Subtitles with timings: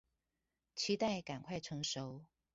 [0.73, 2.23] 期待趕快成熟